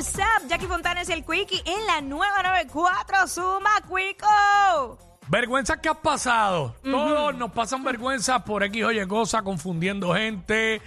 what's 0.00 0.18
up? 0.18 0.48
Jackie 0.48 0.66
Fontanes 0.66 1.08
y 1.08 1.12
el 1.12 1.24
Quickie 1.24 1.62
en 1.66 1.86
la 1.86 2.00
nueva 2.00 2.42
94. 2.42 3.26
Suma, 3.28 3.70
Quico. 3.86 4.98
Vergüenzas 5.28 5.76
que 5.78 5.88
has 5.90 5.98
pasado. 5.98 6.74
Todos 6.82 7.34
nos 7.36 7.52
pasan 7.52 7.84
vergüenzas 7.84 8.42
por 8.42 8.62
X 8.64 8.82
o 8.84 8.90
Y 8.92 9.06
cosas, 9.06 9.42
confundiendo 9.42 10.14
gente. 10.14 10.80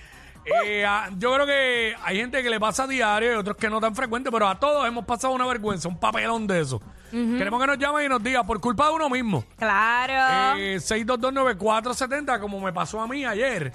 Eh, 0.66 0.84
a- 0.86 1.10
yo 1.18 1.32
creo 1.34 1.46
que 1.46 1.96
hay 2.04 2.18
gente 2.18 2.42
que 2.44 2.50
le 2.50 2.60
pasa 2.60 2.84
a 2.84 2.88
diario 2.88 3.34
y 3.34 3.36
otros 3.38 3.56
que 3.56 3.70
no 3.70 3.80
tan 3.80 3.96
frecuente, 3.96 4.30
pero 4.32 4.48
a 4.50 4.60
todos 4.60 4.86
hemos 4.88 5.06
pasado 5.06 5.34
una 5.34 5.46
vergüenza, 5.46 5.88
un 5.88 5.98
papelón 6.00 6.48
de 6.48 6.60
eso. 6.62 6.82
Queremos 7.12 7.62
que 7.62 7.68
nos 7.68 7.78
llamen 7.78 8.06
y 8.08 8.10
nos 8.10 8.24
diga 8.24 8.44
por 8.44 8.60
culpa 8.60 8.88
de 8.88 8.94
uno 8.94 9.08
mismo. 9.08 9.44
Claro. 9.58 10.58
Eh, 10.60 10.78
6229470, 10.80 12.40
como 12.40 12.60
me 12.60 12.74
pasó 12.74 13.00
a 13.00 13.08
mí 13.08 13.24
ayer. 13.24 13.72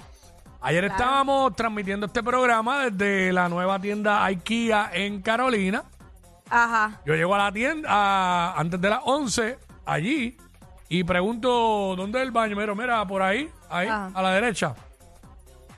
Ayer 0.61 0.83
estábamos 0.85 1.55
transmitiendo 1.55 2.05
este 2.07 2.21
programa 2.21 2.89
desde 2.89 3.31
la 3.31 3.47
nueva 3.47 3.79
tienda 3.79 4.25
IKEA 4.25 4.89
en 4.93 5.21
Carolina. 5.21 5.83
Ajá. 6.49 6.99
Yo 7.05 7.15
llego 7.15 7.33
a 7.35 7.37
la 7.37 7.51
tienda 7.51 7.87
a- 7.89 8.53
antes 8.59 8.79
de 8.81 8.89
las 8.89 8.99
11, 9.05 9.57
allí, 9.85 10.35
y 10.89 11.03
pregunto, 11.05 11.93
¿dónde 11.95 12.19
es 12.19 12.23
el 12.25 12.31
baño? 12.31 12.55
Mira, 12.57 12.75
mira, 12.75 13.07
por 13.07 13.21
ahí, 13.21 13.49
ahí, 13.69 13.87
Ah. 13.89 14.09
a 14.13 14.21
la 14.21 14.31
derecha. 14.33 14.75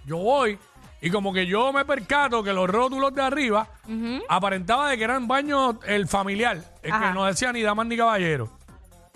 Yo 0.05 0.17
voy, 0.17 0.57
y 0.99 1.11
como 1.11 1.31
que 1.31 1.45
yo 1.45 1.71
me 1.71 1.85
percato 1.85 2.41
que 2.43 2.51
los 2.53 2.67
rótulos 2.67 3.13
de 3.13 3.21
arriba 3.21 3.67
aparentaba 4.29 4.89
de 4.89 4.97
que 4.97 5.03
eran 5.03 5.27
baños 5.27 5.75
el 5.85 6.07
familiar, 6.07 6.57
el 6.81 6.91
Ajá. 6.91 7.09
que 7.09 7.13
no 7.13 7.25
decía 7.25 7.51
ni 7.53 7.61
damas 7.61 7.85
ni 7.85 7.97
caballeros. 7.97 8.49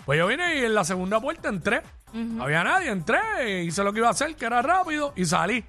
Pues 0.04 0.16
yo 0.18 0.28
vine 0.28 0.60
y 0.60 0.64
en 0.64 0.74
la 0.74 0.84
segunda 0.84 1.18
puerta 1.18 1.48
entré. 1.48 1.82
Había 2.40 2.64
nadie, 2.64 2.90
entré, 2.90 3.62
hice 3.64 3.82
lo 3.84 3.92
que 3.92 3.98
iba 3.98 4.08
a 4.08 4.12
hacer, 4.12 4.34
que 4.36 4.46
era 4.46 4.62
rápido, 4.62 5.12
y 5.16 5.24
salí. 5.26 5.64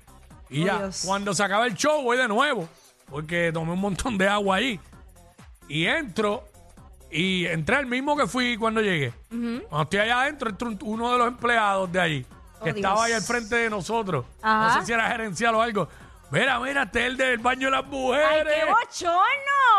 Y 0.50 0.64
Oh, 0.64 0.66
ya, 0.66 0.78
Dios. 0.80 1.04
cuando 1.06 1.34
se 1.34 1.44
acaba 1.44 1.66
el 1.66 1.74
show, 1.74 2.02
voy 2.04 2.18
de 2.18 2.28
nuevo, 2.28 2.70
porque 3.10 3.52
tomé 3.54 3.74
un 3.74 3.80
montón 3.82 4.18
de 4.18 4.30
agua 4.30 4.58
ahí. 4.58 4.80
Y 5.68 5.86
entro, 5.88 6.46
y 7.12 7.46
entré 7.48 7.80
el 7.80 7.86
mismo 7.88 8.16
que 8.16 8.28
fui 8.28 8.56
cuando 8.58 8.80
llegué. 8.82 9.14
Cuando 9.30 9.82
estoy 9.82 10.00
allá 10.00 10.22
adentro, 10.22 10.50
entró 10.50 10.70
un- 10.70 10.80
uno 10.82 11.12
de 11.12 11.18
los 11.18 11.28
empleados 11.28 11.92
de 11.92 12.00
allí, 12.00 12.26
que 12.64 12.72
Oh, 12.72 12.76
estaba 12.76 12.96
Dios. 12.96 13.06
ahí 13.08 13.12
al 13.14 13.22
frente 13.24 13.56
de 13.58 13.70
nosotros. 13.70 14.26
Ajá. 14.42 14.68
No 14.76 14.80
sé 14.80 14.86
si 14.86 14.94
era 14.94 15.08
gerencial 15.10 15.56
o 15.56 15.62
algo. 15.62 15.90
Mira, 16.32 16.60
mira, 16.60 16.84
este 16.84 17.00
es 17.02 17.06
el 17.08 17.18
del 17.18 17.38
baño 17.40 17.68
de 17.68 17.72
las 17.72 17.84
¡Ay, 17.84 17.90
mujeres. 17.90 18.54
qué 18.54 18.72
bochorno! 18.72 19.77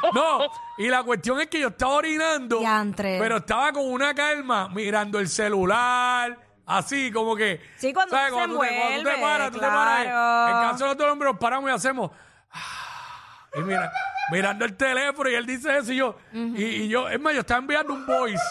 No, 0.14 0.40
y 0.78 0.88
la 0.88 1.02
cuestión 1.02 1.40
es 1.40 1.48
que 1.48 1.60
yo 1.60 1.68
estaba 1.68 1.92
orinando, 1.94 2.58
Diantre. 2.58 3.18
pero 3.20 3.38
estaba 3.38 3.72
con 3.72 3.90
una 3.90 4.14
calma, 4.14 4.68
mirando 4.68 5.18
el 5.18 5.28
celular, 5.28 6.38
así 6.66 7.10
como 7.12 7.34
que... 7.36 7.60
Sí, 7.76 7.92
cuando 7.92 8.14
¿sabes? 8.16 8.28
se 8.30 8.34
Cuando 8.34 8.56
tú 8.56 8.62
te- 8.62 8.76
cuando 8.76 8.98
tú 9.02 9.04
te 9.16 9.20
paras, 9.22 9.50
tú 9.52 9.58
te 9.58 9.66
paras. 9.66 10.02
claro. 10.04 10.48
En 10.48 10.70
caso 10.70 10.94
de 10.94 11.02
los 11.04 11.12
hombres 11.12 11.32
nos 11.32 11.40
paramos 11.40 11.70
y 11.70 11.74
hacemos... 11.74 12.10
ah, 12.52 13.48
Y 13.56 13.60
mira, 13.62 13.92
mirando 14.30 14.64
el 14.64 14.76
teléfono 14.76 15.28
y 15.28 15.34
él 15.34 15.44
dice 15.46 15.76
eso 15.76 15.92
y 15.92 15.96
yo, 15.96 16.16
y, 16.32 16.64
y 16.64 16.88
yo, 16.88 17.08
es 17.08 17.18
más, 17.20 17.34
yo 17.34 17.40
estaba 17.40 17.58
enviando 17.60 17.92
un 17.92 18.06
voice. 18.06 18.42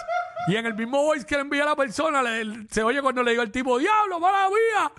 Y 0.49 0.55
en 0.55 0.65
el 0.65 0.73
mismo 0.73 1.03
voice 1.03 1.25
que 1.25 1.35
le 1.35 1.41
envía 1.41 1.63
a 1.63 1.67
la 1.67 1.75
persona, 1.75 2.21
le- 2.23 2.65
se 2.71 2.81
oye 2.83 3.01
cuando 3.01 3.21
le 3.23 3.31
digo 3.31 3.43
al 3.43 3.51
tipo, 3.51 3.77
diablo, 3.77 4.19
mala 4.19 4.47
mía. 4.49 4.91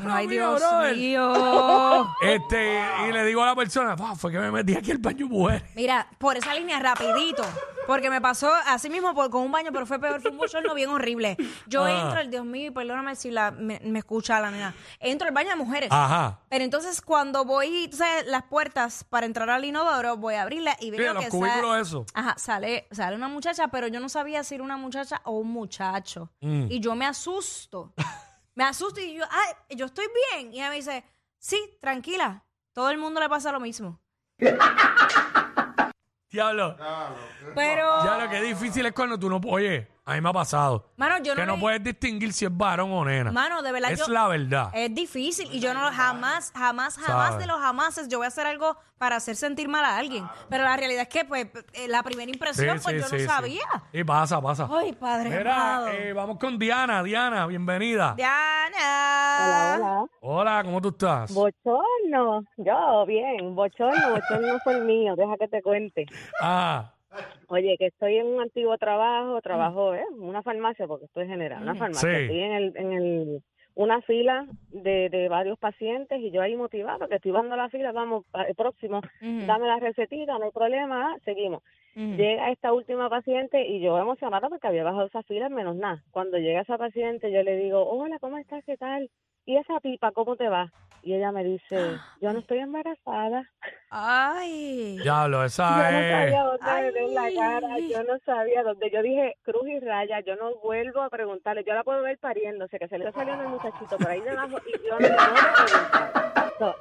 Mala 0.00 0.16
Ay, 0.16 0.28
mía, 0.28 0.40
Dios 0.48 0.60
brother". 0.60 0.96
mío. 0.96 2.14
Este, 2.22 2.80
y 3.08 3.12
le 3.12 3.24
digo 3.24 3.42
a 3.42 3.46
la 3.46 3.54
persona, 3.56 3.96
"Pa, 3.96 4.14
fue 4.14 4.30
que 4.32 4.38
me 4.38 4.50
metí 4.50 4.74
aquí 4.76 4.90
al 4.92 4.98
baño 4.98 5.26
mujer. 5.26 5.64
Mira, 5.74 6.06
por 6.18 6.36
esa 6.36 6.54
línea 6.54 6.78
rapidito, 6.78 7.44
porque 7.86 8.10
me 8.10 8.20
pasó 8.20 8.52
así 8.66 8.88
mismo 8.90 9.14
por, 9.14 9.30
con 9.30 9.42
un 9.42 9.52
baño, 9.52 9.70
pero 9.72 9.86
fue 9.86 9.98
peor, 9.98 10.20
fue 10.20 10.30
un 10.30 10.38
bochorno 10.38 10.74
bien 10.74 10.90
horrible. 10.90 11.36
Yo 11.66 11.84
Ah. 11.84 11.90
entro, 12.02 12.20
el 12.20 12.30
Dios 12.30 12.44
mío, 12.44 12.68
y 12.68 12.70
perdóname 12.70 13.16
si 13.16 13.30
la, 13.30 13.50
me, 13.50 13.80
me 13.84 13.98
escucha 14.00 14.40
la 14.40 14.50
nena, 14.50 14.74
entro 15.00 15.26
al 15.28 15.34
baño 15.34 15.50
de 15.50 15.56
mujeres. 15.56 15.88
Ajá. 15.92 16.40
Pero 16.48 16.64
entonces 16.64 17.00
cuando 17.02 17.44
voy, 17.44 17.88
tú 17.88 17.96
sabes, 17.96 18.26
las 18.26 18.44
puertas 18.44 19.04
para 19.04 19.26
entrar 19.26 19.48
al 19.50 19.64
inodoro, 19.64 20.16
voy 20.16 20.34
a 20.34 20.42
abrirla 20.42 20.76
y 20.80 20.84
Sí, 20.84 20.90
veo 20.92 21.14
los 21.14 21.24
que 21.24 21.30
cubículos 21.30 21.60
sale, 21.70 21.80
eso. 21.82 22.06
Ajá, 22.14 22.34
sale, 22.38 22.86
sale 22.90 23.16
una 23.16 23.28
muchacha, 23.28 23.68
pero 23.68 23.86
yo 23.88 24.00
no 24.00 24.08
sabía 24.08 24.44
si 24.44 24.54
era 24.54 24.64
una 24.64 24.76
muchacha 24.76 25.20
o 25.24 25.32
un 25.38 25.48
muchacho. 25.52 26.30
Mm. 26.40 26.66
Y 26.70 26.80
yo 26.80 26.94
me 26.94 27.06
asusto. 27.06 27.92
me 28.54 28.64
asusto 28.64 29.00
y 29.00 29.14
yo, 29.14 29.24
ay, 29.30 29.76
yo 29.76 29.86
estoy 29.86 30.06
bien. 30.32 30.52
Y 30.52 30.56
ella 30.58 30.68
me 30.70 30.76
dice, 30.76 31.04
sí, 31.38 31.58
tranquila, 31.80 32.44
todo 32.72 32.90
el 32.90 32.98
mundo 32.98 33.20
le 33.20 33.28
pasa 33.28 33.50
lo 33.52 33.60
mismo. 33.60 34.00
Diablo. 36.32 36.76
Pero, 37.54 38.04
Ya 38.04 38.18
lo 38.18 38.30
que 38.30 38.40
difícil 38.40 38.86
es 38.86 38.92
cuando 38.92 39.18
tú 39.18 39.28
no. 39.28 39.40
Oye, 39.46 39.86
a 40.12 40.14
mí 40.16 40.20
me 40.20 40.28
ha 40.30 40.32
pasado. 40.32 40.90
mano, 40.96 41.18
yo 41.22 41.34
que 41.34 41.44
no, 41.46 41.58
puedes 41.58 41.82
distinguir 41.82 42.32
si 42.32 42.44
es 42.44 42.56
varón 42.56 42.92
o 42.92 43.04
nena. 43.04 43.32
Mano, 43.32 43.62
de 43.62 43.72
verdad, 43.72 43.92
es 43.92 43.98
yo- 43.98 44.12
la 44.12 44.28
verdad. 44.28 44.70
Es 44.74 44.94
difícil 44.94 45.48
y 45.52 45.60
yo 45.60 45.74
no 45.74 45.80
jamás, 45.90 46.52
jamás, 46.56 46.96
jamás 46.98 47.28
Sabe. 47.30 47.42
de 47.42 47.46
los 47.46 47.60
jamases 47.60 48.08
yo 48.08 48.18
voy 48.18 48.26
a 48.26 48.28
hacer 48.28 48.46
algo 48.46 48.76
para 48.98 49.16
hacer 49.16 49.34
sentir 49.34 49.68
mal 49.68 49.84
a 49.84 49.96
alguien. 49.96 50.24
Pero 50.48 50.62
la 50.62 50.76
realidad 50.76 51.02
es 51.02 51.08
que, 51.08 51.24
pues, 51.24 51.46
eh, 51.72 51.88
la 51.88 52.02
primera 52.04 52.26
Sí, 52.26 52.32
impresión, 52.32 52.78
pues 52.80 52.94
sí, 52.96 53.00
yo 53.00 53.06
sí, 53.08 53.12
no 53.14 53.18
sí. 53.20 53.26
sabía. 53.26 53.64
Y 53.92 54.04
pasa, 54.04 54.40
pasa. 54.40 54.68
Ay, 54.70 54.92
padre 54.92 55.30
Mira, 55.30 55.86
eh, 55.92 56.12
vamos 56.12 56.38
con 56.38 56.56
Diana. 56.58 57.02
Diana, 57.02 57.46
bienvenida. 57.46 58.14
Diana. 58.16 58.76
Hola, 59.40 59.74
hola. 59.76 60.06
Hola, 60.20 60.62
¿cómo 60.64 60.80
tú 60.80 60.88
estás? 60.90 61.32
Bochorno. 61.34 62.44
Yo, 62.58 63.04
bien. 63.06 63.54
Bochorno, 63.54 64.10
bochorno 64.10 64.58
fue 64.62 64.74
el 64.74 64.84
mío. 64.84 65.16
Deja 65.16 65.36
que 65.36 65.48
te 65.48 65.62
cuente. 65.62 66.06
Ah, 66.40 66.92
Oye, 67.52 67.76
que 67.78 67.86
estoy 67.88 68.16
en 68.16 68.26
un 68.28 68.40
antiguo 68.40 68.78
trabajo. 68.78 69.40
Trabajo 69.42 69.94
¿eh? 69.94 70.04
una 70.18 70.42
farmacia, 70.42 70.86
porque 70.86 71.04
estoy 71.04 71.26
general. 71.26 71.62
Una 71.62 71.74
farmacia. 71.74 72.08
Sí. 72.08 72.22
Estoy 72.22 72.40
en, 72.40 72.52
el, 72.52 72.72
en 72.76 72.92
el, 72.92 73.42
una 73.74 74.00
fila 74.00 74.46
de, 74.70 75.10
de 75.10 75.28
varios 75.28 75.58
pacientes 75.58 76.18
y 76.18 76.30
yo 76.30 76.40
ahí 76.40 76.56
motivada, 76.56 77.08
que 77.08 77.16
estoy 77.16 77.32
dando 77.32 77.54
la 77.54 77.68
fila. 77.68 77.92
Vamos, 77.92 78.24
el 78.48 78.54
próximo. 78.54 79.02
Dame 79.20 79.66
la 79.66 79.78
recetita, 79.78 80.38
no 80.38 80.46
hay 80.46 80.50
problema. 80.50 81.12
ah, 81.12 81.18
seguimos. 81.26 81.62
Llega 81.94 82.50
esta 82.50 82.72
última 82.72 83.10
paciente 83.10 83.66
y 83.66 83.80
yo 83.80 83.98
emocionada 83.98 84.48
porque 84.48 84.66
había 84.66 84.82
bajado 84.82 85.08
esa 85.08 85.22
fila 85.24 85.48
en 85.48 85.54
menos 85.54 85.76
nada. 85.76 86.02
Cuando 86.10 86.38
llega 86.38 86.62
esa 86.62 86.78
paciente, 86.78 87.30
yo 87.30 87.42
le 87.42 87.56
digo, 87.58 87.86
hola, 87.86 88.18
¿cómo 88.18 88.38
estás? 88.38 88.64
¿Qué 88.64 88.78
tal? 88.78 89.10
¿Y 89.44 89.56
esa 89.56 89.80
pipa, 89.80 90.12
cómo 90.12 90.36
te 90.36 90.48
va? 90.48 90.70
Y 91.04 91.14
ella 91.14 91.32
me 91.32 91.42
dice, 91.42 91.96
yo 92.20 92.32
no 92.32 92.38
estoy 92.38 92.58
embarazada. 92.58 93.42
Ay. 93.90 94.98
diablo, 95.02 95.38
Yo 95.38 95.44
esa 95.46 95.90
no 95.90 95.98
es. 95.98 96.12
sabía 96.12 96.44
dónde 96.44 97.08
la 97.12 97.28
cara, 97.34 97.78
yo 97.80 98.02
no 98.04 98.18
sabía 98.24 98.62
dónde. 98.62 98.88
Yo 98.92 99.02
dije, 99.02 99.34
cruz 99.42 99.66
y 99.66 99.80
raya, 99.80 100.20
yo 100.20 100.36
no 100.36 100.54
vuelvo 100.62 101.02
a 101.02 101.10
preguntarle. 101.10 101.64
Yo 101.66 101.74
la 101.74 101.82
puedo 101.82 102.02
ver 102.02 102.18
pariéndose, 102.18 102.78
que 102.78 102.86
se 102.86 102.98
le 102.98 103.06
está 103.08 103.18
saliendo 103.18 103.42
el 103.42 103.48
muchachito 103.50 103.96
por 103.98 104.08
ahí 104.08 104.20
debajo 104.20 104.58
y 104.64 104.86
yo 104.86 104.92
no 104.92 104.98
le 105.00 105.08
vuelvo 105.08 105.24
a 105.24 105.64
preguntar. 105.64 106.52
No, 106.60 106.74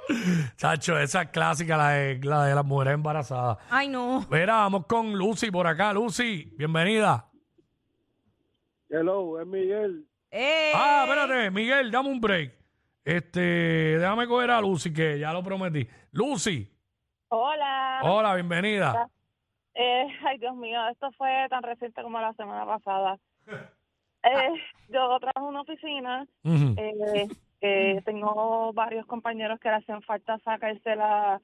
Chacho, 0.56 1.00
esa 1.00 1.24
es 1.24 1.30
clásica, 1.30 1.76
la 1.76 1.90
de, 1.94 2.20
la 2.24 2.46
de 2.46 2.54
las 2.54 2.64
mujeres 2.66 2.94
embarazadas. 2.94 3.58
Ay, 3.72 3.88
no. 3.88 4.24
Mira, 4.30 4.54
vamos 4.58 4.86
con 4.86 5.14
Lucy 5.18 5.50
por 5.50 5.66
acá. 5.66 5.92
Lucy, 5.94 6.54
bienvenida. 6.56 7.26
Hello, 8.90 9.40
es 9.42 9.48
Miguel. 9.48 10.06
Eh. 10.31 10.72
Ah, 10.74 11.06
espérate, 11.06 11.52
Miguel, 11.52 11.92
dame 11.92 12.09
un 12.09 12.22
break. 12.22 12.53
Este, 13.03 13.40
déjame 14.00 14.28
coger 14.28 14.52
a 14.52 14.62
Lucy, 14.62 14.94
que 14.94 15.19
ya 15.19 15.34
lo 15.34 15.44
prometí. 15.44 15.88
Lucy, 16.12 16.69
Hola. 17.28 18.00
hola, 18.03 18.36
bienvenida. 18.36 19.09
Eh, 19.74 20.08
ay, 20.25 20.38
Dios 20.38 20.56
mío, 20.56 20.88
esto 20.90 21.12
fue 21.18 21.47
tan 21.50 21.64
reciente 21.64 22.02
como 22.02 22.20
la 22.20 22.34
semana 22.34 22.66
pasada. 22.66 23.18
Eh, 24.24 24.53
yo 24.90 25.18
trabajo 25.20 25.40
en 25.40 25.44
una 25.46 25.62
oficina, 25.62 26.28
eh, 26.44 27.28
eh, 27.62 28.02
tengo 28.06 28.72
varios 28.72 29.08
compañeros 29.08 29.59
que 29.59 29.70
le 29.70 29.78
hacen 29.78 30.03
falta 30.03 30.38
sacarse 30.46 30.96
la, 30.96 31.41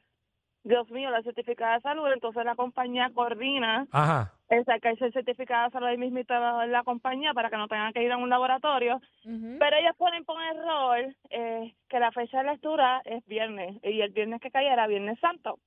Dios 0.67 0.89
mío, 0.91 1.09
la 1.09 1.23
certificada 1.23 1.75
de 1.75 1.81
salud, 1.81 2.11
entonces 2.11 2.44
la 2.44 2.55
compañía 2.55 3.09
coordina 3.13 3.88
Ajá. 3.91 4.33
el 4.50 4.66
sacarse 4.66 5.05
el 5.05 5.13
certificado 5.13 5.66
de 5.66 5.72
salud 5.72 5.88
ahí 5.88 5.97
mismito 5.97 6.33
en 6.33 6.72
la 6.72 6.83
compañía 6.83 7.33
para 7.33 7.50
que 7.50 7.55
no 7.55 7.69
tengan 7.69 7.94
que 7.94 8.03
ir 8.03 8.11
a 8.11 8.17
un 8.17 8.29
laboratorio, 8.29 9.00
pero 9.23 9.77
ellos 9.77 9.95
ponen 9.97 10.25
por 10.25 10.41
error 10.41 11.16
eh, 11.29 11.73
que 11.88 12.00
la 12.00 12.11
fecha 12.11 12.39
de 12.39 12.51
lectura 12.51 13.01
es 13.06 13.25
viernes 13.25 13.77
y 13.81 14.01
el 14.01 14.11
viernes 14.11 14.41
que 14.41 14.51
cae 14.51 14.67
era 14.67 14.88
Viernes 14.88 15.17
Santo. 15.19 15.59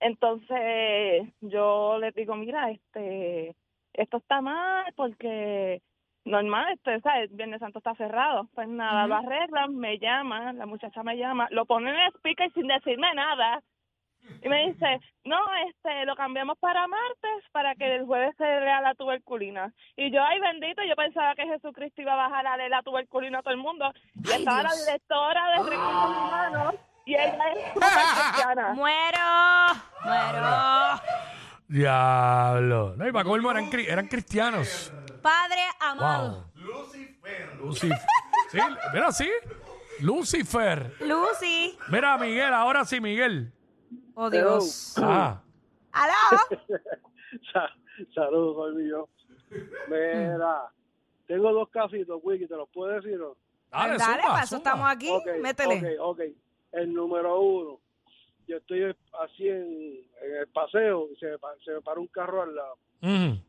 Entonces 0.00 1.28
yo 1.40 1.96
les 2.00 2.12
digo, 2.14 2.34
mira, 2.34 2.72
este, 2.72 3.54
esto 3.92 4.16
está 4.16 4.40
mal 4.40 4.92
porque 4.96 5.80
normal, 6.24 6.72
este, 6.72 7.00
¿sabes? 7.02 7.34
Viernes 7.34 7.60
Santo 7.60 7.78
está 7.78 7.94
cerrado. 7.94 8.48
Pues 8.52 8.66
nada, 8.66 9.02
Ujú. 9.02 9.08
lo 9.10 9.14
arreglan, 9.14 9.76
me 9.76 9.98
llaman, 10.00 10.58
la 10.58 10.66
muchacha 10.66 11.04
me 11.04 11.16
llama, 11.16 11.46
lo 11.50 11.66
ponen 11.66 11.94
en 11.94 12.00
el 12.00 12.12
speaker 12.14 12.52
sin 12.52 12.66
decirme 12.66 13.14
nada. 13.14 13.62
Y 14.42 14.48
me 14.48 14.66
dice, 14.68 15.00
no, 15.24 15.36
este, 15.68 16.04
lo 16.04 16.16
cambiamos 16.16 16.58
para 16.58 16.86
martes 16.88 17.44
para 17.52 17.74
que 17.74 17.96
el 17.96 18.04
jueves 18.06 18.34
se 18.36 18.44
lea 18.44 18.80
la 18.80 18.94
tuberculina. 18.94 19.72
Y 19.96 20.12
yo, 20.12 20.22
ay 20.22 20.40
bendito, 20.40 20.82
yo 20.88 20.94
pensaba 20.96 21.34
que 21.34 21.46
Jesucristo 21.46 22.02
iba 22.02 22.12
a 22.14 22.28
bajar 22.28 22.46
a 22.46 22.56
leer 22.56 22.70
la 22.70 22.82
tuberculina 22.82 23.38
a 23.38 23.42
todo 23.42 23.54
el 23.54 23.60
mundo. 23.60 23.92
Y 24.14 24.30
Ay, 24.30 24.38
estaba 24.40 24.60
Dios. 24.62 24.72
la 24.74 24.80
directora 24.84 25.46
de 25.50 25.56
recursos 25.70 26.16
humanos 26.16 26.74
y 27.04 27.14
ella 27.14 27.38
es 27.52 27.72
cristiana. 27.72 28.72
Muero. 28.74 29.18
Muero. 30.04 31.02
Diablo. 31.68 32.94
No, 32.96 33.08
y 33.08 33.12
para 33.12 33.24
colmo 33.24 33.50
eran, 33.50 33.70
cri- 33.70 33.88
eran 33.88 34.06
cristianos. 34.08 34.92
Padre 35.22 35.60
amado. 35.80 36.50
Wow. 36.54 36.64
Lucifer. 36.64 37.50
Sí, 38.50 38.58
mira, 38.92 39.12
sí. 39.12 39.30
Lucifer. 40.00 40.92
Lucy. 41.00 41.78
Mira, 41.88 42.18
Miguel, 42.18 42.52
ahora 42.52 42.84
sí, 42.84 43.00
Miguel. 43.00 43.52
Oh, 44.14 44.30
Dios. 44.30 44.94
Ah, 44.98 45.42
¡Aló! 45.92 46.12
Sa- 47.52 47.70
Saludos, 48.14 48.72
soy 48.74 48.88
yo. 48.88 49.08
Mira, 49.88 50.70
tengo 51.26 51.52
dos 51.52 51.68
casitos, 51.70 52.20
Wiki, 52.22 52.46
¿te 52.46 52.56
los 52.56 52.68
puedo 52.70 52.92
decir? 52.92 53.20
o 53.20 53.28
no? 53.30 53.36
dale, 53.70 53.96
Dale, 53.98 54.14
zumba, 54.22 54.28
para 54.32 54.44
eso 54.44 54.56
estamos 54.56 54.90
aquí. 54.90 55.10
Ok, 55.10 55.28
Métele. 55.40 55.98
Ok, 56.00 56.18
ok. 56.18 56.20
El 56.72 56.94
número 56.94 57.40
uno. 57.40 57.80
Yo 58.46 58.56
estoy 58.56 58.82
así 59.20 59.48
en, 59.48 60.00
en 60.22 60.36
el 60.40 60.46
paseo 60.48 61.08
y 61.12 61.16
se 61.16 61.26
me, 61.26 61.36
se 61.64 61.72
me 61.72 61.80
para 61.80 62.00
un 62.00 62.06
carro 62.08 62.42
al 62.42 62.54
lado. 62.54 62.76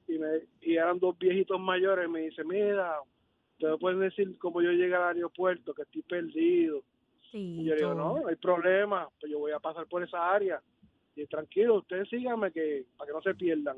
Y, 0.07 0.17
me, 0.17 0.41
y 0.61 0.75
eran 0.75 0.99
dos 0.99 1.17
viejitos 1.17 1.59
mayores. 1.59 2.09
Me 2.09 2.21
dice, 2.21 2.43
mira, 2.43 2.97
te 3.59 3.67
me 3.67 3.77
puedes 3.77 3.99
decir 3.99 4.37
cómo 4.39 4.61
yo 4.61 4.71
llegué 4.71 4.95
al 4.95 5.15
aeropuerto, 5.15 5.73
que 5.73 5.83
estoy 5.83 6.01
perdido. 6.03 6.81
Y 7.37 7.65
yo 7.65 7.73
le 7.73 7.79
digo, 7.81 7.93
no, 7.95 8.19
no 8.21 8.27
hay 8.27 8.35
problema, 8.35 9.09
pues 9.19 9.31
yo 9.31 9.39
voy 9.39 9.51
a 9.51 9.59
pasar 9.59 9.87
por 9.87 10.03
esa 10.03 10.31
área. 10.33 10.61
Y 11.15 11.25
tranquilo, 11.27 11.75
ustedes 11.75 12.09
síganme 12.09 12.51
que 12.51 12.85
para 12.97 13.07
que 13.07 13.13
no 13.13 13.21
se 13.21 13.35
pierdan. 13.35 13.77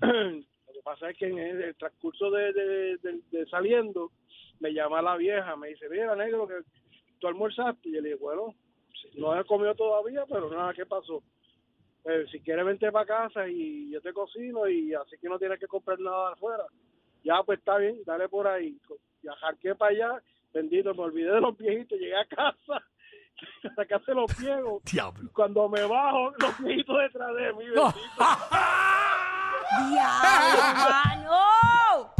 Lo 0.00 0.72
que 0.72 0.82
pasa 0.84 1.10
es 1.10 1.16
que 1.16 1.26
en 1.26 1.38
el, 1.38 1.62
el 1.62 1.74
transcurso 1.76 2.30
de, 2.30 2.52
de- 2.52 2.96
de- 2.98 3.20
de 3.30 3.46
saliendo, 3.46 4.10
me 4.60 4.72
llama 4.72 5.02
la 5.02 5.16
vieja, 5.16 5.56
me 5.56 5.68
dice, 5.68 5.88
mira, 5.88 6.14
negro, 6.16 6.46
que 6.46 6.56
tú 7.18 7.26
almorzaste. 7.28 7.88
Y 7.88 7.92
yo 7.94 8.00
le 8.00 8.10
digo, 8.10 8.20
bueno, 8.20 8.54
no 9.16 9.38
he 9.38 9.44
comido 9.44 9.74
todavía, 9.74 10.24
pero 10.26 10.50
nada, 10.50 10.72
¿qué 10.74 10.86
pasó? 10.86 11.22
Pues, 12.02 12.30
si 12.30 12.40
quieres 12.40 12.64
vente 12.64 12.90
para 12.92 13.06
casa 13.06 13.48
y 13.48 13.90
yo 13.90 14.00
te 14.00 14.12
cocino 14.12 14.68
y 14.68 14.94
así 14.94 15.16
que 15.18 15.28
no 15.28 15.38
tienes 15.38 15.58
que 15.58 15.66
comprar 15.66 15.98
nada 16.00 16.32
afuera. 16.32 16.64
Ya, 17.24 17.42
pues 17.42 17.58
está 17.58 17.76
bien, 17.78 17.98
dale 18.06 18.28
por 18.28 18.46
ahí. 18.46 18.78
Y 19.22 19.28
arranqué 19.28 19.74
para 19.74 19.90
allá, 19.92 20.22
bendito, 20.52 20.94
me 20.94 21.02
olvidé 21.02 21.32
de 21.32 21.40
los 21.40 21.56
viejitos, 21.56 21.98
llegué 21.98 22.16
a 22.16 22.24
casa, 22.26 22.56
a 23.70 23.74
sacarse 23.74 24.12
los 24.14 24.34
piegos. 24.34 24.82
Diablo. 24.84 25.30
Cuando 25.34 25.68
me 25.68 25.82
bajo, 25.82 26.30
los 26.38 26.58
viejitos 26.58 26.96
detrás 26.98 27.34
de 27.34 27.52
mí. 27.54 27.64
No. 27.74 27.92
¡Diablo, 29.90 30.62
mano! 30.90 32.12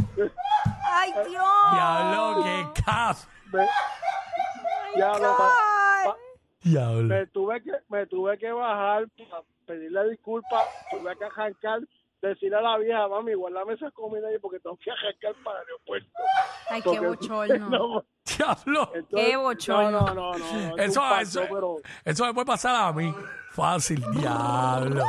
¡Ay, 0.93 1.11
Dios! 1.29 1.43
Diablo, 1.73 2.43
qué 2.43 2.81
caso. 2.83 3.27
Me- 3.51 3.67
ya 4.97 5.07
lo 5.17 5.37
pa- 5.37 5.49
pa- 6.05 6.17
Diablo. 6.63 7.03
me 7.03 7.27
tuve 7.27 7.61
que 7.63 7.71
me 7.89 8.05
tuve 8.07 8.37
que 8.37 8.51
bajar 8.51 9.05
para 9.29 9.41
pedirle 9.65 10.09
disculpas, 10.09 10.63
tuve 10.91 11.15
que 11.17 11.25
arrancar, 11.25 11.79
decirle 12.21 12.57
a 12.57 12.61
la 12.61 12.77
vieja, 12.77 13.07
mami, 13.07 13.33
guárdame 13.33 13.73
esa 13.73 13.89
comida 13.91 14.27
ahí 14.27 14.37
porque 14.39 14.59
tengo 14.59 14.77
que 14.77 14.91
arrancar 14.91 15.33
para 15.43 15.59
el 15.61 15.65
aeropuerto. 15.67 16.09
¡Ay, 16.69 16.81
qué 16.81 16.99
bochorno! 16.99 17.69
No, 17.69 18.05
Diablo. 18.45 18.91
entonces- 18.95 19.29
Qué 19.29 19.35
bochorno. 19.37 19.91
No, 19.91 20.13
no, 20.13 20.13
no, 20.13 20.37
no. 20.37 20.69
no, 20.69 20.77
es 20.77 20.91
Eso, 20.91 21.01
pacto, 21.01 21.21
eso, 21.23 21.41
pero 21.49 21.75
eso 22.05 22.25
me 22.25 22.33
puede 22.33 22.45
pasar 22.45 22.75
a 22.75 22.91
mí. 22.93 23.13
Fácil, 23.51 24.03
diablo. 24.11 25.03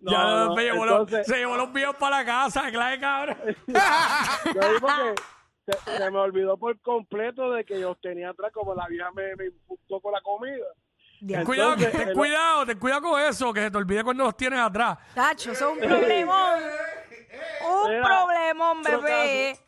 No, 0.00 0.10
ya 0.10 0.22
no, 0.46 0.54
me 0.54 0.62
llevó 0.64 0.84
los- 0.84 1.00
entonces- 1.00 1.26
se 1.26 1.36
llevó 1.36 1.56
los 1.56 1.70
míos 1.70 1.94
para 1.98 2.18
la 2.18 2.24
casa, 2.24 2.70
clave 2.70 2.98
cabrón. 2.98 3.36
yo 3.66 4.72
digo 4.72 4.88
que 5.66 5.72
se, 5.72 5.96
se 5.98 6.10
me 6.10 6.18
olvidó 6.18 6.56
por 6.56 6.80
completo 6.80 7.52
de 7.52 7.64
que 7.64 7.78
yo 7.80 7.94
tenía 7.96 8.30
atrás 8.30 8.50
como 8.52 8.74
la 8.74 8.86
vieja 8.88 9.10
me, 9.12 9.36
me 9.36 9.46
insultó 9.46 10.00
con 10.00 10.12
la 10.12 10.20
comida. 10.20 10.64
Ten 11.26 11.44
cuidado, 11.44 11.76
ten 11.76 12.12
cuidado, 12.14 12.64
ten 12.66 12.78
cuidado 12.78 13.02
con 13.02 13.20
eso, 13.20 13.52
que 13.52 13.60
se 13.62 13.70
te 13.70 13.76
olvide 13.76 14.04
cuando 14.04 14.24
los 14.24 14.36
tienes 14.36 14.60
atrás. 14.60 14.98
Tacho, 15.14 15.50
eso 15.52 15.70
es 15.70 15.82
un 15.82 15.88
problemón. 15.88 16.58
Un 17.84 17.90
Mira, 17.90 18.02
problemón, 18.02 18.82
bebé. 18.82 19.58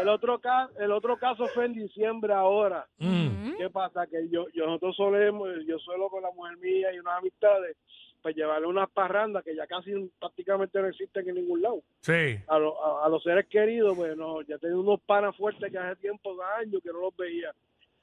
El 0.00 0.08
otro 0.08 0.38
caso, 0.40 0.72
el 0.78 0.92
otro 0.92 1.16
caso 1.16 1.46
fue 1.48 1.66
en 1.66 1.74
diciembre 1.74 2.32
ahora. 2.32 2.86
Mm. 2.98 3.56
¿Qué 3.58 3.70
pasa? 3.70 4.06
Que 4.06 4.28
yo, 4.28 4.46
yo 4.54 4.66
nosotros 4.66 4.96
solemos, 4.96 5.48
yo 5.66 5.78
suelo 5.78 6.08
con 6.08 6.22
la 6.22 6.30
mujer 6.32 6.56
mía 6.58 6.92
y 6.94 6.98
unas 6.98 7.18
amistades, 7.18 7.76
pues 8.22 8.34
llevarle 8.36 8.66
unas 8.66 8.90
parrandas 8.90 9.42
que 9.44 9.54
ya 9.54 9.66
casi 9.66 9.92
prácticamente 10.18 10.80
no 10.80 10.88
existen 10.88 11.28
en 11.28 11.34
ningún 11.36 11.62
lado. 11.62 11.80
Sí. 12.00 12.36
A, 12.48 12.58
lo- 12.58 12.82
a, 12.84 13.06
a 13.06 13.08
los 13.08 13.22
seres 13.22 13.46
queridos, 13.46 13.96
pues 13.96 14.16
no, 14.16 14.42
ya 14.42 14.58
tengo 14.58 14.80
unos 14.80 15.00
panas 15.00 15.36
fuertes 15.36 15.70
que 15.70 15.78
hace 15.78 16.00
tiempo, 16.00 16.36
años 16.58 16.82
que 16.82 16.92
no 16.92 17.00
los 17.00 17.16
veía. 17.16 17.52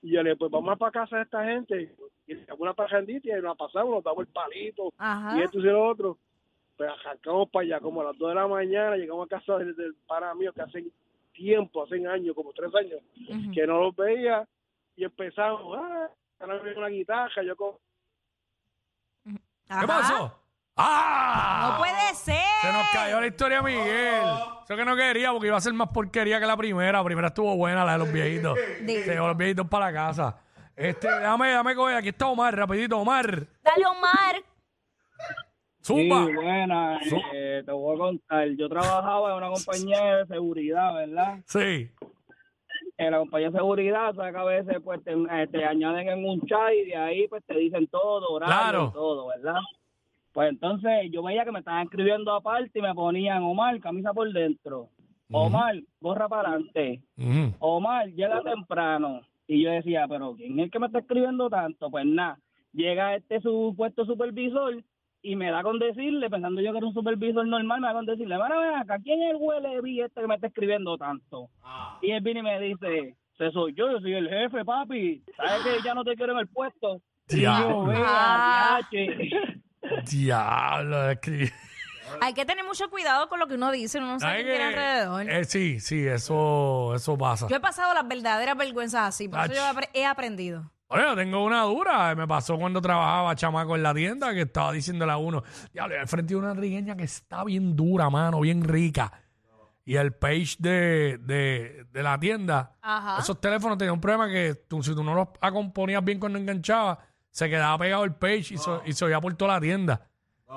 Y 0.01 0.11
yo 0.11 0.21
le 0.23 0.29
dije, 0.31 0.37
pues 0.39 0.51
vamos 0.51 0.77
para 0.77 0.91
casa 0.91 1.17
de 1.17 1.23
esta 1.23 1.43
gente, 1.43 1.91
y 2.27 2.33
le 2.35 2.45
una 2.59 2.73
parrandita 2.73 3.35
y 3.37 3.41
nos 3.41 3.57
pasamos, 3.57 3.89
nos 3.95 4.03
damos 4.03 4.19
el 4.27 4.33
palito, 4.33 4.93
Ajá. 4.97 5.37
y 5.37 5.41
esto 5.41 5.59
y 5.59 5.63
lo 5.63 5.85
otro. 5.87 6.17
Pues 6.77 6.87
arrancamos 6.91 7.49
para 7.49 7.63
allá, 7.65 7.79
como 7.79 8.01
a 8.01 8.05
las 8.05 8.17
2 8.19 8.29
de 8.29 8.35
la 8.35 8.47
mañana, 8.47 8.95
llegamos 8.95 9.25
a 9.25 9.29
casa 9.39 9.57
del, 9.57 9.75
del 9.75 9.95
pana 10.07 10.35
mío 10.35 10.53
que 10.53 10.61
hace 10.61 10.85
tiempo, 11.37 11.83
hace 11.83 11.95
años, 12.07 12.35
como 12.35 12.51
tres 12.51 12.73
años, 12.75 12.99
que 13.53 13.67
no 13.67 13.79
los 13.79 13.95
veía, 13.95 14.45
y 14.95 15.03
empezamos, 15.05 15.77
ah, 15.77 16.09
ahora 16.39 16.59
viene 16.59 16.77
una 16.79 16.87
guitarra, 16.87 17.43
yo 17.45 17.55
con... 17.55 17.75
Ajá. 19.69 19.81
¿Qué 19.81 19.87
pasó? 19.87 20.39
¡Ah! 20.75 21.71
No 21.71 21.77
puede 21.79 22.13
ser. 22.15 22.35
Se 22.61 22.71
nos 22.71 22.87
cayó 22.93 23.19
la 23.19 23.27
historia, 23.27 23.61
Miguel. 23.61 24.23
Eso 24.63 24.75
que 24.75 24.85
no 24.85 24.95
quería, 24.95 25.31
porque 25.31 25.47
iba 25.47 25.57
a 25.57 25.61
ser 25.61 25.73
más 25.73 25.89
porquería 25.89 26.39
que 26.39 26.45
la 26.45 26.55
primera. 26.55 26.99
La 26.99 27.03
primera 27.03 27.27
estuvo 27.29 27.55
buena, 27.57 27.83
la 27.83 27.93
de 27.93 27.97
los 27.97 28.13
viejitos. 28.13 28.57
Se 28.85 29.05
llevó 29.05 29.27
los 29.27 29.37
viejitos 29.37 29.67
para 29.67 29.87
la 29.87 29.93
casa. 29.93 30.37
Este, 30.75 31.09
déjame, 31.09 31.47
déjame 31.49 31.75
coger. 31.75 31.97
Aquí 31.97 32.09
está 32.09 32.27
Omar, 32.27 32.55
rapidito, 32.55 32.97
Omar. 32.99 33.47
Dale, 33.63 33.85
Omar. 33.87 34.43
Zumba. 35.87 36.25
Sí, 36.25 36.33
buena. 36.33 36.99
eh, 37.33 37.63
te 37.65 37.71
voy 37.71 37.95
a 37.95 37.99
contar. 37.99 38.47
Yo 38.57 38.67
trabajaba 38.69 39.31
en 39.31 39.37
una 39.37 39.49
compañía 39.49 40.17
de 40.17 40.25
seguridad, 40.27 40.93
¿verdad? 40.95 41.39
Sí. 41.45 41.89
En 42.97 43.11
la 43.11 43.19
compañía 43.19 43.49
de 43.51 43.57
seguridad, 43.57 44.13
sabes 44.15 44.33
que 44.33 44.39
a 44.39 44.43
veces 44.43 44.77
pues 44.83 45.03
te, 45.03 45.11
eh, 45.13 45.47
te 45.51 45.63
añaden 45.65 46.09
en 46.09 46.25
un 46.25 46.41
chat 46.45 46.73
y 46.73 46.89
de 46.89 46.95
ahí 46.95 47.27
pues 47.27 47.43
te 47.45 47.55
dicen 47.57 47.87
todo, 47.87 48.27
horario 48.29 48.55
Claro. 48.55 48.91
todo, 48.93 49.27
¿verdad? 49.27 49.59
Pues 50.33 50.49
entonces 50.49 50.91
yo 51.11 51.23
veía 51.23 51.45
que 51.45 51.51
me 51.51 51.59
estaban 51.59 51.83
escribiendo 51.83 52.31
aparte 52.33 52.77
y 52.77 52.81
me 52.81 52.93
ponían 52.93 53.43
Omar, 53.43 53.79
camisa 53.79 54.13
por 54.13 54.31
dentro. 54.33 54.89
Omar, 55.31 55.75
borra 55.99 56.27
para 56.27 56.49
adelante. 56.49 57.01
Ujú. 57.17 57.53
Omar, 57.59 58.07
llega 58.09 58.41
temprano. 58.41 59.21
Y 59.47 59.63
yo 59.63 59.71
decía, 59.71 60.05
pero 60.09 60.35
¿quién 60.35 60.59
es 60.59 60.65
el 60.65 60.71
que 60.71 60.79
me 60.79 60.87
está 60.87 60.99
escribiendo 60.99 61.49
tanto? 61.49 61.89
Pues 61.89 62.05
nada, 62.05 62.37
llega 62.73 63.15
este 63.15 63.39
supuesto 63.41 64.05
supervisor 64.05 64.83
y 65.31 65.35
me 65.35 65.51
da 65.51 65.61
con 65.61 65.77
decirle, 65.77 66.29
pensando 66.29 66.61
yo 66.61 66.71
que 66.71 66.77
era 66.77 66.87
un 66.87 66.93
supervisor 66.93 67.45
normal, 67.45 67.81
me 67.81 67.87
da 67.87 67.93
con 67.93 68.05
decirle, 68.05 68.37
bueno, 68.37 68.59
ven 68.61 68.75
acá, 68.75 68.97
¿quién 69.03 69.21
es 69.21 69.31
el 69.31 69.37
huele 69.39 69.81
vi 69.81 70.01
este 70.01 70.21
que 70.21 70.27
me 70.27 70.35
está 70.35 70.47
escribiendo 70.47 70.97
tanto? 70.97 71.49
Y 72.01 72.11
él 72.11 72.21
viene 72.21 72.39
y 72.39 72.43
me 72.43 72.59
dice, 72.61 73.15
ese 73.37 73.51
soy 73.51 73.73
yo, 73.73 73.91
yo 73.91 73.99
soy 73.99 74.13
el 74.13 74.29
jefe, 74.29 74.63
papi. 74.63 75.21
¿Sabes 75.35 75.63
que 75.63 75.83
ya 75.83 75.93
no 75.93 76.03
te 76.05 76.15
quiero 76.15 76.31
en 76.33 76.39
el 76.39 76.47
puesto? 76.47 77.01
Y 77.29 77.35
Diablo. 77.39 77.91
yo, 77.93 78.03
Ah. 78.05 78.79
Diablo. 80.09 80.97
Hay 82.21 82.33
que 82.33 82.45
tener 82.45 82.63
mucho 82.63 82.89
cuidado 82.89 83.27
con 83.27 83.39
lo 83.39 83.47
que 83.47 83.55
uno 83.55 83.69
dice. 83.71 83.97
Uno 83.97 84.13
no 84.13 84.19
sabe 84.19 84.31
¿Sabes 84.31 84.45
quién 84.45 84.57
tiene 84.57 84.63
alrededor. 84.69 85.29
Eh, 85.29 85.43
sí, 85.43 85.79
sí, 85.81 86.07
eso, 86.07 86.95
eso 86.95 87.17
pasa. 87.17 87.47
Yo 87.49 87.57
he 87.57 87.59
pasado 87.59 87.93
las 87.93 88.07
verdaderas 88.07 88.55
vergüenzas 88.57 89.09
así. 89.09 89.27
Por 89.27 89.39
eso 89.41 89.53
yo 89.53 89.81
he 89.93 90.05
aprendido. 90.05 90.71
Bueno, 90.89 91.09
yo 91.09 91.15
tengo 91.15 91.43
una 91.43 91.63
dura. 91.63 92.15
Me 92.15 92.27
pasó 92.27 92.57
cuando 92.57 92.81
trabajaba 92.81 93.35
chamaco 93.35 93.75
en 93.75 93.83
la 93.83 93.93
tienda 93.93 94.33
que 94.33 94.41
estaba 94.41 94.71
diciéndole 94.71 95.11
a 95.11 95.17
uno, 95.17 95.43
diablo, 95.73 95.99
al 95.99 96.07
frente 96.07 96.33
de 96.33 96.39
una 96.39 96.53
rigueña 96.53 96.95
que 96.95 97.03
está 97.03 97.43
bien 97.43 97.75
dura, 97.75 98.09
mano, 98.09 98.39
bien 98.39 98.63
rica. 98.63 99.11
Y 99.83 99.95
el 99.95 100.13
page 100.13 100.55
de, 100.59 101.17
de, 101.21 101.85
de 101.91 102.03
la 102.03 102.19
tienda, 102.19 102.75
Ajá. 102.81 103.19
esos 103.19 103.39
teléfonos 103.39 103.77
tenían 103.77 103.93
un 103.93 104.01
problema 104.01 104.27
que 104.29 104.53
tú, 104.67 104.83
si 104.83 104.93
tú 104.93 105.01
no 105.03 105.13
los 105.15 105.27
componías 105.53 106.03
bien 106.03 106.19
cuando 106.19 106.37
enganchabas, 106.37 106.97
se 107.31 107.49
quedaba 107.49 107.77
pegado 107.77 108.03
el 108.03 108.13
page 108.15 108.53
y, 108.53 108.57
so- 108.57 108.81
y 108.85 108.91
se 108.93 109.05
oía 109.05 109.21
por 109.21 109.33
toda 109.35 109.53
la 109.55 109.61
tienda. 109.61 110.01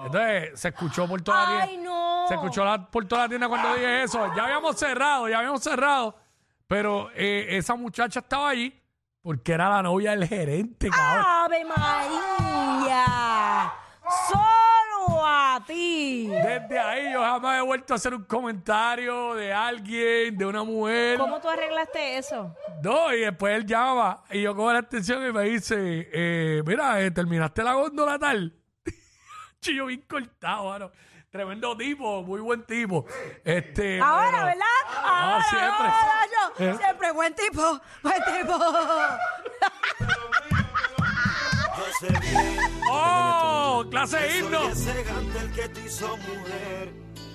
Entonces 0.04 0.58
se 0.58 0.68
escuchó 0.68 1.06
por 1.06 1.20
toda 1.22 1.42
la 1.44 1.62
Ay, 1.62 1.68
tienda. 1.70 1.90
no. 1.90 2.24
Se 2.28 2.34
escuchó 2.34 2.64
la- 2.64 2.90
por 2.90 3.04
toda 3.06 3.22
la 3.22 3.28
tienda 3.28 3.48
cuando 3.48 3.74
dije 3.74 4.02
eso. 4.04 4.32
Ya 4.36 4.44
habíamos 4.44 4.76
cerrado, 4.76 5.28
ya 5.28 5.38
habíamos 5.38 5.62
cerrado. 5.62 6.16
Pero 6.66 7.10
eh, 7.14 7.46
esa 7.56 7.74
muchacha 7.76 8.20
estaba 8.20 8.48
allí 8.50 8.79
porque 9.22 9.52
era 9.52 9.68
la 9.68 9.82
novia 9.82 10.12
del 10.12 10.26
gerente, 10.26 10.88
cabrón. 10.88 11.24
¡Ave 11.28 11.64
María! 11.64 13.04
¡Solo 14.28 15.26
a 15.26 15.62
ti! 15.66 16.28
Desde 16.28 16.78
ahí 16.78 17.12
yo 17.12 17.20
jamás 17.20 17.58
he 17.58 17.62
vuelto 17.62 17.94
a 17.94 17.96
hacer 17.96 18.14
un 18.14 18.24
comentario 18.24 19.34
de 19.34 19.52
alguien, 19.52 20.36
de 20.38 20.46
una 20.46 20.62
mujer. 20.64 21.18
¿Cómo 21.18 21.40
tú 21.40 21.48
arreglaste 21.48 22.18
eso? 22.18 22.54
No, 22.82 23.12
y 23.14 23.20
después 23.20 23.54
él 23.56 23.66
llama 23.66 24.22
y 24.30 24.42
yo 24.42 24.54
cojo 24.54 24.72
la 24.72 24.78
atención 24.80 25.26
y 25.26 25.32
me 25.32 25.42
dice, 25.44 26.08
eh, 26.12 26.62
mira, 26.66 27.00
eh, 27.00 27.10
terminaste 27.10 27.62
la 27.62 27.74
góndola 27.74 28.18
tal. 28.18 28.54
Chillo 29.60 29.86
bien 29.86 30.02
cortado, 30.08 30.64
mano. 30.70 30.90
Tremendo 31.30 31.76
tipo, 31.76 32.22
muy 32.24 32.40
buen 32.40 32.64
tipo. 32.64 33.04
Este, 33.44 34.00
Ahora, 34.00 34.30
pero- 34.32 34.44
¿verdad? 34.46 34.64
Ahora, 35.04 35.44
siempre. 35.44 35.86
ahora. 35.86 36.19
Siempre 36.60 37.12
buen 37.12 37.34
tipo, 37.34 37.80
buen 38.02 38.22
tipo. 38.24 38.58
¡Oh! 42.88 43.84
¡Clase 43.90 44.38
himno! 44.38 44.60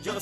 Yo 0.03 0.19